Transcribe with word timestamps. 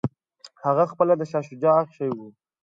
هغه 0.63 0.83
پخپله 0.87 1.13
د 1.17 1.21
شاه 1.31 1.43
شجاع 1.47 1.75
اخښی 1.81 2.09
وو. 2.13 2.27